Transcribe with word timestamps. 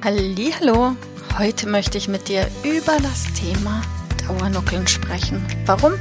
Hallo, 0.00 0.94
heute 1.38 1.68
möchte 1.68 1.98
ich 1.98 2.06
mit 2.06 2.28
dir 2.28 2.46
über 2.62 2.98
das 3.02 3.32
Thema 3.34 3.82
Dauernuckeln 4.24 4.86
sprechen. 4.86 5.44
Warum? 5.66 5.94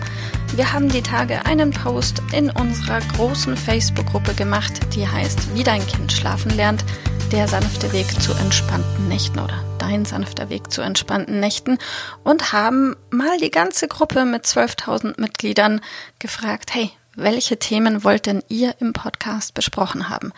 Wir 0.56 0.72
haben 0.72 0.88
die 0.88 1.02
Tage 1.02 1.44
einen 1.48 1.72
Post 1.72 2.22
in 2.32 2.52
unserer 2.52 3.00
großen 3.16 3.58
Facebook-Gruppe 3.58 4.36
gemacht, 4.36 4.94
die 4.96 5.08
heißt 5.08 5.56
Wie 5.56 5.64
dein 5.64 5.86
Kind 5.88 6.12
schlafen 6.12 6.52
lernt, 6.52 6.86
der 7.32 7.48
sanfte 7.48 7.92
Weg 7.92 8.06
zu 8.22 8.34
entspannten 8.34 9.08
Nächten 9.08 9.40
oder 9.40 9.64
dein 9.80 10.06
sanfter 10.06 10.50
Weg 10.50 10.72
zu 10.72 10.82
entspannten 10.84 11.40
Nächten 11.40 11.80
und 12.24 12.54
haben 12.54 12.96
mal 13.10 13.40
die 13.40 13.52
ganze 13.52 13.88
Gruppe 13.88 14.26
mit 14.26 14.46
12.000 14.46 15.20
Mitgliedern 15.20 15.82
gefragt, 16.20 16.76
hey, 16.76 16.92
welche 17.18 17.58
Themen 17.58 18.04
wollt 18.04 18.28
denn 18.28 18.44
ihr 18.48 18.76
im 18.80 18.94
Podcast 18.94 19.54
besprochen 19.54 20.08
haben? 20.08 20.32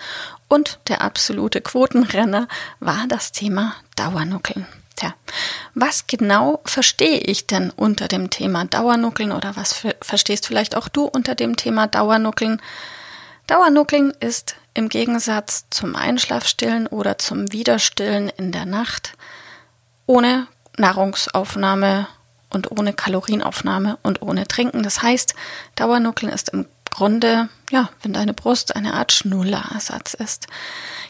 Und 0.48 0.80
der 0.88 1.02
absolute 1.02 1.62
Quotenrenner 1.62 2.48
war 2.80 3.06
das 3.08 3.32
Thema 3.32 3.76
Dauernuckeln. 3.96 4.66
Tja, 4.96 5.14
was 5.76 6.08
genau 6.08 6.62
verstehe 6.66 7.20
ich 7.20 7.48
denn 7.48 7.70
unter 7.70 8.08
dem 8.08 8.30
Thema 8.30 8.66
Dauernuckeln 8.66 9.32
oder 9.32 9.56
was 9.56 9.86
verstehst 10.02 10.48
vielleicht 10.48 10.76
auch 10.76 10.88
du 10.88 11.06
unter 11.06 11.36
dem 11.36 11.56
Thema 11.56 11.88
Dauernuckeln? 11.88 12.62
Dauernuckeln 13.48 14.12
ist 14.20 14.56
im 14.74 14.90
Gegensatz 14.90 15.66
zum 15.70 15.96
Einschlafstillen 15.96 16.88
oder 16.88 17.18
zum 17.18 17.52
Widerstillen 17.52 18.30
in 18.30 18.52
der 18.52 18.66
Nacht 18.66 19.14
ohne 20.06 20.48
Nahrungsaufnahme 20.78 22.08
und 22.50 22.72
ohne 22.72 22.94
Kalorienaufnahme 22.94 23.98
und 24.04 24.22
ohne 24.22 24.48
Trinken. 24.48 24.84
Das 24.84 25.02
heißt, 25.02 25.36
Dauernuckeln 25.76 26.32
ist 26.32 26.50
im 26.50 26.66
Grunde, 26.90 27.50
ja, 27.70 27.90
wenn 28.02 28.14
deine 28.14 28.34
Brust 28.34 28.76
eine 28.76 28.94
Art 28.94 29.12
Schnullerersatz 29.12 30.16
ist. 30.16 30.48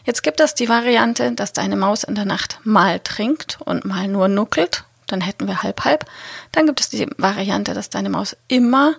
Jetzt 0.04 0.24
gibt 0.24 0.40
es 0.42 0.54
die 0.54 0.70
Variante, 0.70 1.32
dass 1.32 1.54
deine 1.54 1.76
Maus 1.76 2.04
in 2.04 2.16
der 2.16 2.26
Nacht 2.26 2.60
mal 2.64 3.00
trinkt 3.00 3.60
und 3.64 3.86
mal 3.86 4.08
nur 4.08 4.28
nuckelt. 4.28 4.84
Dann 5.08 5.22
hätten 5.22 5.48
wir 5.48 5.64
halb 5.64 5.86
halb. 5.86 6.06
Dann 6.52 6.66
gibt 6.68 6.82
es 6.82 6.90
die 6.90 7.08
Variante, 7.18 7.74
dass 7.74 7.90
deine 7.90 8.10
Maus 8.10 8.36
immer 8.48 8.96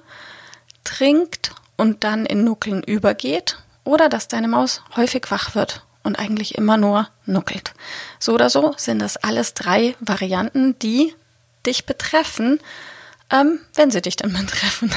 trinkt 0.82 1.52
und 1.76 2.02
dann 2.02 2.26
in 2.26 2.44
Nuckeln 2.44 2.82
übergeht. 2.82 3.58
Oder 3.84 4.08
dass 4.08 4.28
deine 4.28 4.48
Maus 4.48 4.82
häufig 4.96 5.30
wach 5.30 5.54
wird 5.54 5.84
und 6.02 6.18
eigentlich 6.18 6.56
immer 6.56 6.76
nur 6.76 7.08
nuckelt. 7.26 7.72
So 8.18 8.34
oder 8.34 8.50
so 8.50 8.74
sind 8.76 9.00
das 9.00 9.16
alles 9.16 9.54
drei 9.54 9.94
Varianten, 10.00 10.78
die 10.78 11.14
dich 11.66 11.86
betreffen, 11.86 12.60
ähm, 13.30 13.60
wenn 13.74 13.90
sie 13.90 14.02
dich 14.02 14.16
dann 14.16 14.32
betreffen. 14.46 14.92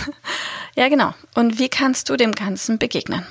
ja, 0.76 0.90
genau. 0.90 1.14
Und 1.36 1.60
wie 1.60 1.70
kannst 1.70 2.10
du 2.10 2.18
dem 2.18 2.34
Ganzen 2.34 2.78
begegnen? 2.78 3.26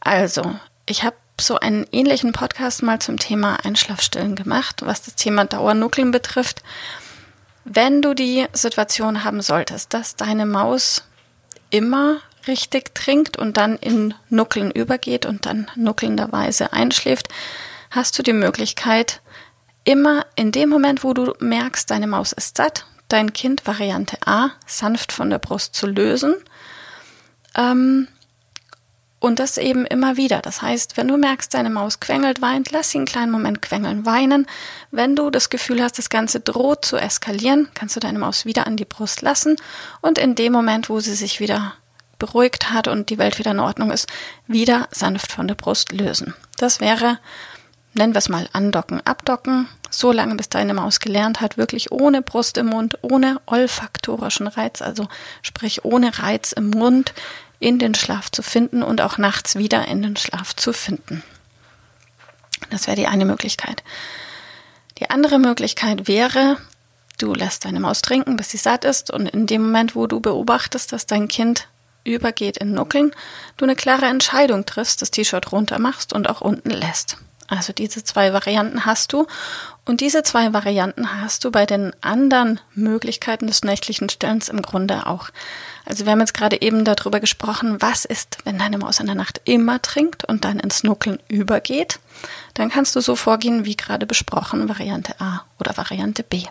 Also, 0.00 0.58
ich 0.86 1.04
habe 1.04 1.16
so 1.40 1.58
einen 1.58 1.86
ähnlichen 1.90 2.32
Podcast 2.32 2.82
mal 2.82 3.00
zum 3.00 3.18
Thema 3.18 3.58
Einschlafstillen 3.64 4.36
gemacht, 4.36 4.82
was 4.84 5.02
das 5.02 5.14
Thema 5.14 5.44
Dauernuckeln 5.44 6.10
betrifft. 6.10 6.62
Wenn 7.64 8.02
du 8.02 8.14
die 8.14 8.46
Situation 8.52 9.24
haben 9.24 9.40
solltest, 9.40 9.94
dass 9.94 10.16
deine 10.16 10.46
Maus 10.46 11.04
immer 11.70 12.18
richtig 12.46 12.94
trinkt 12.94 13.36
und 13.36 13.56
dann 13.56 13.76
in 13.76 14.14
Nuckeln 14.28 14.70
übergeht 14.70 15.26
und 15.26 15.46
dann 15.46 15.70
nuckelnderweise 15.76 16.72
einschläft, 16.72 17.28
hast 17.90 18.18
du 18.18 18.22
die 18.22 18.32
Möglichkeit, 18.32 19.20
immer 19.84 20.26
in 20.36 20.52
dem 20.52 20.68
Moment, 20.68 21.04
wo 21.04 21.14
du 21.14 21.32
merkst, 21.38 21.90
deine 21.90 22.06
Maus 22.06 22.32
ist 22.32 22.56
satt, 22.56 22.86
dein 23.08 23.32
Kind 23.32 23.66
Variante 23.66 24.18
A 24.24 24.50
sanft 24.66 25.12
von 25.12 25.30
der 25.30 25.38
Brust 25.38 25.74
zu 25.74 25.86
lösen. 25.86 26.36
Ähm, 27.56 28.08
und 29.20 29.38
das 29.38 29.58
eben 29.58 29.84
immer 29.84 30.16
wieder. 30.16 30.40
Das 30.40 30.62
heißt, 30.62 30.96
wenn 30.96 31.06
du 31.06 31.18
merkst, 31.18 31.52
deine 31.52 31.68
Maus 31.68 32.00
quengelt, 32.00 32.40
weint, 32.40 32.70
lass 32.70 32.90
sie 32.90 32.98
einen 32.98 33.06
kleinen 33.06 33.30
Moment 33.30 33.60
quengeln, 33.60 34.06
weinen. 34.06 34.46
Wenn 34.90 35.14
du 35.14 35.28
das 35.28 35.50
Gefühl 35.50 35.82
hast, 35.82 35.98
das 35.98 36.08
Ganze 36.08 36.40
droht 36.40 36.86
zu 36.86 36.96
eskalieren, 36.96 37.68
kannst 37.74 37.94
du 37.96 38.00
deine 38.00 38.18
Maus 38.18 38.46
wieder 38.46 38.66
an 38.66 38.78
die 38.78 38.86
Brust 38.86 39.20
lassen 39.20 39.56
und 40.00 40.16
in 40.16 40.34
dem 40.34 40.54
Moment, 40.54 40.88
wo 40.88 41.00
sie 41.00 41.14
sich 41.14 41.38
wieder 41.38 41.74
beruhigt 42.18 42.70
hat 42.70 42.88
und 42.88 43.10
die 43.10 43.18
Welt 43.18 43.38
wieder 43.38 43.50
in 43.50 43.60
Ordnung 43.60 43.90
ist, 43.90 44.08
wieder 44.46 44.88
sanft 44.90 45.32
von 45.32 45.46
der 45.46 45.54
Brust 45.54 45.92
lösen. 45.92 46.34
Das 46.56 46.80
wäre 46.80 47.18
nennen 48.00 48.14
wir 48.14 48.18
es 48.18 48.30
mal 48.30 48.48
andocken, 48.54 49.06
abdocken, 49.06 49.68
so 49.90 50.10
lange 50.10 50.34
bis 50.34 50.48
deine 50.48 50.72
Maus 50.72 51.00
gelernt 51.00 51.40
hat, 51.40 51.58
wirklich 51.58 51.92
ohne 51.92 52.22
Brust 52.22 52.56
im 52.56 52.66
Mund, 52.66 52.98
ohne 53.02 53.40
olfaktorischen 53.44 54.46
Reiz, 54.46 54.80
also 54.80 55.06
sprich 55.42 55.84
ohne 55.84 56.18
Reiz 56.18 56.52
im 56.52 56.70
Mund 56.70 57.12
in 57.58 57.78
den 57.78 57.94
Schlaf 57.94 58.30
zu 58.30 58.42
finden 58.42 58.82
und 58.82 59.02
auch 59.02 59.18
nachts 59.18 59.56
wieder 59.56 59.86
in 59.86 60.00
den 60.00 60.16
Schlaf 60.16 60.56
zu 60.56 60.72
finden. 60.72 61.22
Das 62.70 62.86
wäre 62.86 62.96
die 62.96 63.06
eine 63.06 63.26
Möglichkeit. 63.26 63.82
Die 64.98 65.10
andere 65.10 65.38
Möglichkeit 65.38 66.08
wäre, 66.08 66.56
du 67.18 67.34
lässt 67.34 67.66
deine 67.66 67.80
Maus 67.80 68.00
trinken, 68.00 68.38
bis 68.38 68.50
sie 68.50 68.56
satt 68.56 68.86
ist 68.86 69.10
und 69.10 69.28
in 69.28 69.46
dem 69.46 69.62
Moment, 69.62 69.94
wo 69.94 70.06
du 70.06 70.20
beobachtest, 70.20 70.92
dass 70.92 71.04
dein 71.04 71.28
Kind 71.28 71.68
übergeht 72.04 72.56
in 72.56 72.72
Nuckeln, 72.72 73.12
du 73.58 73.66
eine 73.66 73.76
klare 73.76 74.06
Entscheidung 74.06 74.64
triffst, 74.64 75.02
das 75.02 75.10
T-Shirt 75.10 75.52
runter 75.52 75.78
machst 75.78 76.14
und 76.14 76.30
auch 76.30 76.40
unten 76.40 76.70
lässt. 76.70 77.18
Also 77.50 77.72
diese 77.72 78.04
zwei 78.04 78.32
Varianten 78.32 78.86
hast 78.86 79.12
du. 79.12 79.26
Und 79.84 80.00
diese 80.00 80.22
zwei 80.22 80.52
Varianten 80.52 81.20
hast 81.20 81.44
du 81.44 81.50
bei 81.50 81.66
den 81.66 81.92
anderen 82.00 82.60
Möglichkeiten 82.74 83.48
des 83.48 83.64
nächtlichen 83.64 84.08
Stellens 84.08 84.48
im 84.48 84.62
Grunde 84.62 85.06
auch. 85.06 85.30
Also 85.84 86.04
wir 86.04 86.12
haben 86.12 86.20
jetzt 86.20 86.32
gerade 86.32 86.62
eben 86.62 86.84
darüber 86.84 87.18
gesprochen, 87.18 87.82
was 87.82 88.04
ist, 88.04 88.38
wenn 88.44 88.58
deine 88.58 88.78
Maus 88.78 89.00
in 89.00 89.06
der 89.06 89.16
Nacht 89.16 89.40
immer 89.44 89.82
trinkt 89.82 90.24
und 90.24 90.44
dann 90.44 90.60
ins 90.60 90.84
Nuckeln 90.84 91.18
übergeht. 91.26 91.98
Dann 92.54 92.70
kannst 92.70 92.94
du 92.94 93.00
so 93.00 93.16
vorgehen, 93.16 93.64
wie 93.64 93.76
gerade 93.76 94.06
besprochen, 94.06 94.68
Variante 94.68 95.20
A 95.20 95.42
oder 95.58 95.76
Variante 95.76 96.22
B. 96.22 96.44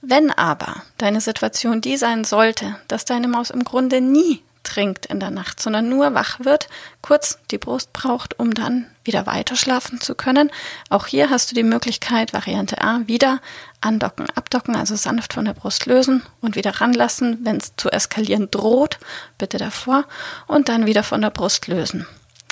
Wenn 0.00 0.32
aber 0.32 0.82
deine 0.96 1.20
Situation 1.20 1.80
die 1.80 1.96
sein 1.96 2.24
sollte, 2.24 2.76
dass 2.88 3.04
deine 3.04 3.28
Maus 3.28 3.50
im 3.50 3.62
Grunde 3.62 4.00
nie 4.00 4.42
trinkt 4.68 5.06
in 5.06 5.18
der 5.18 5.30
Nacht, 5.30 5.60
sondern 5.60 5.88
nur 5.88 6.14
wach 6.14 6.40
wird, 6.40 6.68
kurz 7.00 7.38
die 7.50 7.58
Brust 7.58 7.92
braucht, 7.92 8.38
um 8.38 8.52
dann 8.52 8.86
wieder 9.02 9.26
weiter 9.26 9.56
schlafen 9.56 10.00
zu 10.00 10.14
können. 10.14 10.50
Auch 10.90 11.06
hier 11.06 11.30
hast 11.30 11.50
du 11.50 11.54
die 11.54 11.62
Möglichkeit, 11.62 12.34
Variante 12.34 12.80
A, 12.82 13.00
wieder 13.06 13.40
andocken, 13.80 14.26
abdocken, 14.34 14.76
also 14.76 14.94
sanft 14.94 15.32
von 15.32 15.46
der 15.46 15.54
Brust 15.54 15.86
lösen 15.86 16.22
und 16.40 16.56
wieder 16.56 16.80
ranlassen. 16.80 17.38
Wenn 17.42 17.56
es 17.56 17.74
zu 17.76 17.90
eskalieren 17.90 18.50
droht, 18.50 18.98
bitte 19.38 19.56
davor 19.56 20.04
und 20.46 20.68
dann 20.68 20.86
wieder 20.86 21.02
von 21.02 21.22
der 21.22 21.30
Brust 21.30 21.66
lösen. 21.66 22.06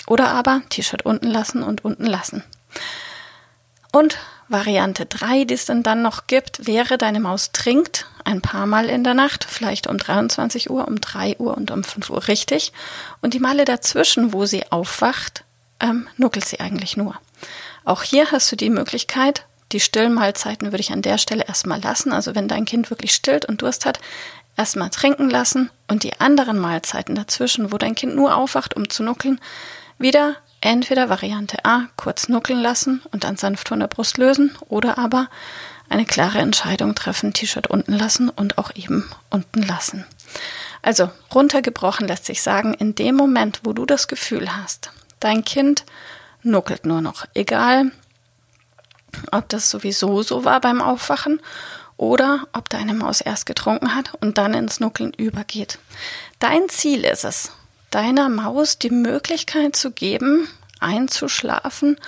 Oder 0.06 0.28
aber 0.28 0.62
T-Shirt 0.71 1.05
unten 1.05 1.26
lassen 1.26 1.62
und 1.62 1.84
unten 1.84 2.06
lassen. 2.06 2.43
Und 3.97 4.19
Variante 4.49 5.07
3, 5.07 5.45
die 5.45 5.55
es 5.55 5.65
dann, 5.65 5.83
dann 5.83 6.03
noch 6.03 6.27
gibt, 6.27 6.67
wäre, 6.67 6.99
deine 6.99 7.19
Maus 7.19 7.53
trinkt 7.53 8.05
ein 8.25 8.43
paar 8.43 8.67
Mal 8.67 8.91
in 8.91 9.05
der 9.05 9.15
Nacht, 9.15 9.47
vielleicht 9.49 9.87
um 9.87 9.97
23 9.97 10.69
Uhr, 10.69 10.87
um 10.87 11.00
3 11.00 11.37
Uhr 11.38 11.56
und 11.56 11.70
um 11.70 11.82
5 11.82 12.11
Uhr 12.11 12.29
richtig. 12.29 12.75
Und 13.23 13.32
die 13.32 13.41
Male 13.41 13.65
dazwischen, 13.65 14.35
wo 14.35 14.44
sie 14.44 14.70
aufwacht, 14.70 15.44
ähm, 15.81 16.09
nuckelt 16.19 16.44
sie 16.44 16.61
eigentlich 16.61 16.99
nur. 16.99 17.15
Auch 17.87 18.03
hier 18.03 18.31
hast 18.32 18.53
du 18.53 18.56
die 18.56 18.69
Möglichkeit, 18.69 19.47
die 19.73 19.81
Stillmahlzeiten 19.81 20.73
würde 20.73 20.82
ich 20.82 20.93
an 20.93 21.00
der 21.00 21.17
Stelle 21.17 21.47
erstmal 21.49 21.81
lassen. 21.81 22.12
Also 22.12 22.35
wenn 22.35 22.49
dein 22.49 22.67
Kind 22.67 22.91
wirklich 22.91 23.15
stillt 23.15 23.47
und 23.47 23.62
Durst 23.62 23.87
hat, 23.87 23.99
erstmal 24.59 24.91
trinken 24.91 25.31
lassen 25.31 25.70
und 25.88 26.03
die 26.03 26.20
anderen 26.20 26.59
Mahlzeiten 26.59 27.15
dazwischen, 27.15 27.73
wo 27.73 27.79
dein 27.79 27.94
Kind 27.94 28.15
nur 28.15 28.37
aufwacht, 28.37 28.76
um 28.76 28.91
zu 28.91 29.03
nuckeln, 29.03 29.41
wieder 29.99 30.37
entweder 30.67 31.09
Variante 31.09 31.65
A, 31.65 31.89
kurz 31.97 32.29
nuckeln 32.29 32.61
lassen 32.61 33.03
und 33.13 33.25
dann 33.25 33.37
sanft 33.37 33.69
von 33.69 33.81
der 33.81 33.87
Brust 33.87 34.19
lösen 34.19 34.57
oder 34.69 34.99
aber 34.99 35.29
eine 35.89 36.05
klare 36.05 36.39
Entscheidung 36.39 36.95
treffen, 36.95 37.33
T-Shirt 37.33 37.69
unten 37.69 37.93
lassen 37.93 38.29
und 38.29 38.59
auch 38.59 38.75
eben 38.75 39.09
unten 39.31 39.63
lassen. 39.63 40.05
Also 40.83 41.11
runtergebrochen 41.33 42.09
lässt 42.09 42.27
sich 42.27 42.43
sagen, 42.43 42.75
in 42.75 42.95
dem 42.95 43.15
Moment, 43.15 43.61
wo 43.63 43.73
du 43.73 43.87
das 43.87 44.09
Gefühl 44.09 44.57
hast, 44.57 44.91
dein 45.21 45.45
Kind 45.45 45.85
nuckelt 46.43 46.85
nur 46.85 47.01
noch, 47.01 47.27
egal 47.35 47.93
ob 49.31 49.49
das 49.49 49.71
sowieso 49.71 50.23
so 50.23 50.45
war 50.45 50.61
beim 50.61 50.83
Aufwachen 50.83 51.41
oder 51.97 52.47
ob 52.53 52.69
deine 52.69 52.93
Maus 52.93 53.21
erst 53.21 53.47
getrunken 53.47 53.95
hat 53.95 54.13
und 54.21 54.37
dann 54.37 54.53
ins 54.53 54.81
Nuckeln 54.81 55.13
übergeht. 55.15 55.79
Dein 56.39 56.69
Ziel 56.69 57.05
ist 57.05 57.25
es, 57.25 57.53
deiner 57.91 58.29
Maus 58.29 58.79
die 58.79 58.91
Möglichkeit 58.91 59.77
zu 59.77 59.91
geben, 59.91 60.49
einzuschlafen 60.81 61.99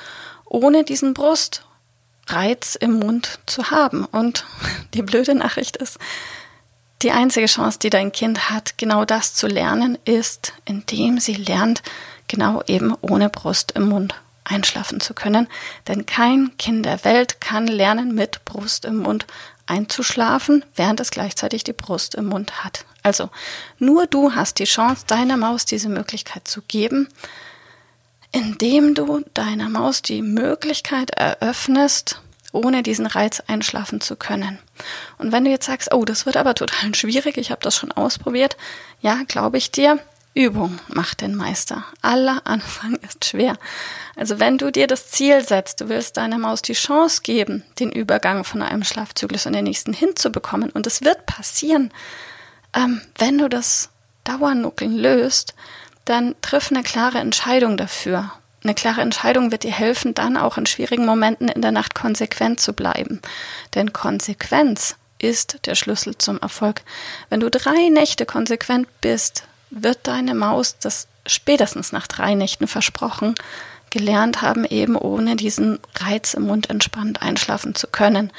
ohne 0.51 0.85
diesen 0.85 1.15
Brustreiz 1.15 2.75
im 2.79 2.99
Mund 2.99 3.39
zu 3.47 3.71
haben. 3.71 4.05
Und 4.05 4.45
die 4.95 5.03
blöde 5.03 5.35
Nachricht 5.35 5.77
ist, 5.77 5.99
die 7.03 7.13
einzige 7.13 7.47
Chance, 7.47 7.79
die 7.79 7.91
dein 7.91 8.11
Kind 8.11 8.51
hat, 8.51 8.77
genau 8.77 9.05
das 9.05 9.35
zu 9.35 9.47
lernen, 9.47 9.99
ist, 10.05 10.53
indem 10.65 11.21
sie 11.21 11.35
lernt, 11.35 11.83
genau 12.27 12.63
eben 12.67 12.95
ohne 13.01 13.29
Brust 13.29 13.73
im 13.73 13.89
Mund 13.89 14.15
einschlafen 14.43 15.01
zu 15.01 15.15
können. 15.15 15.47
Denn 15.87 16.07
kein 16.07 16.57
Kind 16.59 16.87
der 16.87 17.05
Welt 17.05 17.41
kann 17.41 17.69
lernen, 17.69 18.15
mit 18.15 18.45
Brust 18.45 18.85
im 18.85 18.99
Mund 18.99 19.27
einzuschlafen, 19.69 20.65
während 20.75 21.01
es 21.01 21.11
gleichzeitig 21.11 21.65
die 21.65 21.73
Brust 21.73 22.15
im 22.15 22.27
Mund 22.27 22.65
hat. 22.65 22.85
Also 23.03 23.31
nur 23.79 24.07
du 24.07 24.35
hast 24.35 24.59
die 24.59 24.65
Chance, 24.65 25.05
deiner 25.07 25.37
Maus 25.37 25.65
diese 25.65 25.89
Möglichkeit 25.89 26.49
zu 26.49 26.63
geben, 26.63 27.09
indem 28.33 28.95
du 28.95 29.25
deiner 29.35 29.69
Maus 29.69 30.03
die 30.03 30.23
Möglichkeit 30.23 31.11
eröffnest, 31.11 32.21
ohne 32.53 32.83
diesen 32.83 33.07
Reiz 33.07 33.41
einschlafen 33.47 34.01
zu 34.01 34.17
können. 34.17 34.59
Und 35.19 35.33
wenn 35.33 35.45
du 35.45 35.51
jetzt 35.51 35.67
sagst, 35.67 35.93
oh, 35.93 36.05
das 36.05 36.27
wird 36.27 36.37
aber 36.37 36.55
total 36.55 36.95
schwierig, 36.95 37.37
ich 37.37 37.51
habe 37.51 37.63
das 37.63 37.77
schon 37.77 37.93
ausprobiert, 37.93 38.57
ja, 39.01 39.23
glaube 39.27 39.59
ich 39.59 39.71
dir, 39.71 39.99
Übung 40.39 40.79
macht 40.87 41.21
den 41.21 41.35
Meister. 41.35 41.85
Aller 42.01 42.43
Anfang 42.45 42.95
ist 42.97 43.25
schwer. 43.25 43.59
Also 44.15 44.39
wenn 44.39 44.57
du 44.57 44.71
dir 44.71 44.87
das 44.87 45.11
Ziel 45.11 45.45
setzt, 45.45 45.81
du 45.81 45.89
willst 45.89 46.17
deiner 46.17 46.39
Maus 46.39 46.63
die 46.63 46.75
Chance 46.75 47.23
geben, 47.25 47.65
den 47.81 47.91
Übergang 47.91 48.45
von 48.45 48.63
einem 48.63 48.85
Schlafzyklus 48.85 49.47
in 49.47 49.53
den 49.53 49.65
nächsten 49.65 49.93
hinzubekommen, 49.93 50.71
und 50.71 50.87
es 50.87 51.03
wird 51.03 51.27
passieren, 51.27 51.93
ähm, 52.73 53.01
wenn 53.19 53.37
du 53.37 53.49
das 53.49 53.89
Dauernuckeln 54.23 54.97
löst, 54.97 55.55
dann 56.05 56.37
triff 56.41 56.71
eine 56.71 56.85
klare 56.85 57.19
Entscheidung 57.19 57.77
dafür. 57.77 58.33
Eine 58.63 58.75
klare 58.75 59.01
Entscheidung 59.01 59.51
wird 59.51 59.65
dir 59.65 59.73
helfen, 59.73 60.15
dann 60.15 60.37
auch 60.37 60.57
in 60.57 60.67
schwierigen 60.67 61.05
Momenten 61.05 61.49
in 61.49 61.63
der 61.63 61.73
Nacht 61.73 61.97
konsequent 61.97 62.61
zu 62.61 62.75
bleiben. 62.75 63.21
Denn 63.75 63.93
Konsequenz 63.93 64.95
ist 65.19 65.67
der 65.67 65.75
Schlüssel 65.75 66.17
zum 66.17 66.39
Erfolg. 66.39 66.83
Wenn 67.29 67.41
du 67.41 67.51
drei 67.51 67.89
Nächte 67.89 68.25
konsequent 68.25 68.87
bist, 69.01 69.43
wird 69.71 70.07
deine 70.07 70.35
Maus 70.35 70.77
das 70.79 71.09
spätestens 71.27 71.93
nach 71.93 72.07
drei 72.07 72.35
Nächten 72.35 72.67
versprochen 72.67 73.35
gelernt 73.91 74.43
haben, 74.43 74.65
eben 74.65 74.97
ohne 74.97 75.37
diesen 75.37 75.79
Reiz 75.95 76.35
im 76.35 76.43
Mund 76.43 76.69
entspannt 76.69 77.23
einschlafen 77.23 77.75
zu 77.75 77.87
können. 77.87 78.31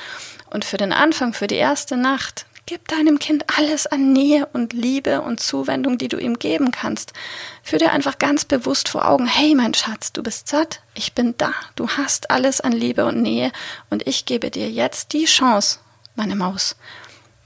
Und 0.51 0.63
für 0.63 0.77
den 0.77 0.93
Anfang, 0.93 1.33
für 1.33 1.47
die 1.47 1.55
erste 1.55 1.97
Nacht, 1.97 2.45
Gib 2.69 2.87
deinem 2.87 3.17
Kind 3.17 3.45
alles 3.57 3.87
an 3.87 4.13
Nähe 4.13 4.47
und 4.53 4.73
Liebe 4.73 5.21
und 5.21 5.39
Zuwendung, 5.39 5.97
die 5.97 6.07
du 6.07 6.17
ihm 6.17 6.37
geben 6.37 6.69
kannst. 6.69 7.13
Führ 7.63 7.79
dir 7.79 7.91
einfach 7.91 8.19
ganz 8.19 8.45
bewusst 8.45 8.89
vor 8.89 9.07
Augen, 9.07 9.25
hey 9.25 9.55
mein 9.55 9.73
Schatz, 9.73 10.13
du 10.13 10.21
bist 10.21 10.47
satt, 10.49 10.79
ich 10.93 11.13
bin 11.13 11.33
da, 11.39 11.51
du 11.75 11.89
hast 11.89 12.29
alles 12.29 12.61
an 12.61 12.71
Liebe 12.71 13.05
und 13.05 13.23
Nähe 13.23 13.51
und 13.89 14.05
ich 14.05 14.27
gebe 14.27 14.51
dir 14.51 14.69
jetzt 14.69 15.13
die 15.13 15.25
Chance, 15.25 15.79
meine 16.15 16.35
Maus, 16.35 16.75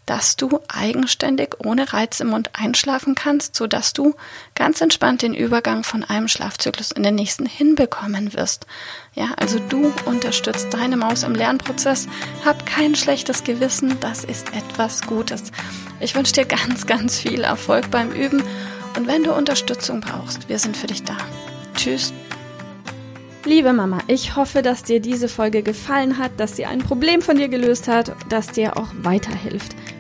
dass 0.06 0.36
du 0.36 0.60
eigenständig 0.68 1.56
ohne 1.60 1.94
Reiz 1.94 2.20
im 2.20 2.28
Mund 2.28 2.50
einschlafen 2.54 3.16
kannst, 3.16 3.56
so 3.56 3.68
dass 3.68 3.94
du 3.94 4.16
ganz 4.56 4.82
entspannt 4.82 5.22
den 5.22 5.34
Übergang 5.34 5.84
von 5.84 6.04
einem 6.04 6.28
Schlafzyklus 6.28 6.92
in 6.92 7.04
den 7.04 7.16
nächsten 7.16 7.46
hinbekommen 7.46 8.34
wirst. 8.34 8.66
Ja, 9.14 9.32
also 9.38 9.60
du 9.70 9.94
unterstützt 10.06 10.74
deine 10.74 10.98
Maus 10.98 11.24
im 11.24 11.36
Lernprozess. 11.36 12.08
Hab 12.44 12.66
kein 12.66 12.96
schlechtes 12.96 13.44
Gewissen, 13.44 14.00
das 14.00 14.24
ist 14.24 14.54
etwas 14.54 15.04
Gutes. 15.04 15.52
Ich 16.00 16.16
wünsche 16.16 16.34
dir 16.34 16.46
ganz, 16.46 16.86
ganz 16.86 17.18
viel 17.18 17.42
Erfolg 17.42 17.90
beim 17.92 18.12
Üben 18.12 18.44
und 18.98 19.08
wenn 19.08 19.24
du 19.24 19.34
Unterstützung 19.34 20.02
brauchst, 20.02 20.50
wir 20.50 20.60
sind 20.60 20.78
für 20.78 20.88
dich 20.88 21.04
da. 21.04 21.18
Tschüss. 21.76 22.14
Liebe 23.46 23.74
Mama, 23.74 23.98
ich 24.08 24.38
hoffe, 24.38 24.62
dass 24.62 24.84
dir 24.84 25.02
diese 25.02 25.28
Folge 25.28 25.64
gefallen 25.64 26.18
hat, 26.18 26.32
dass 26.38 26.56
sie 26.56 26.66
ein 26.66 26.80
Problem 26.80 27.22
von 27.22 27.36
dir 27.36 27.50
gelöst 27.50 27.90
hat, 27.90 28.16
dass 28.30 28.48
dir 28.48 28.78
auch 28.78 28.88
weiterhilft. 29.02 29.76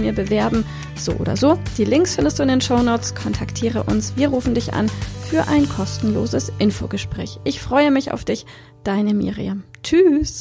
mir 0.00 0.12
bewerben. 0.12 0.64
So 0.96 1.12
oder 1.12 1.36
so. 1.36 1.58
Die 1.78 1.84
Links 1.84 2.14
findest 2.14 2.38
du 2.38 2.42
in 2.42 2.48
den 2.48 2.60
Show 2.60 2.82
Notes. 2.82 3.14
Kontaktiere 3.14 3.84
uns. 3.84 4.16
Wir 4.16 4.28
rufen 4.28 4.54
dich 4.54 4.72
an 4.72 4.90
für 5.28 5.46
ein 5.48 5.68
kostenloses 5.68 6.52
Infogespräch. 6.58 7.38
Ich 7.44 7.60
freue 7.60 7.90
mich 7.90 8.12
auf 8.12 8.24
dich. 8.24 8.46
Deine 8.84 9.14
Miriam. 9.14 9.62
Tschüss. 9.82 10.40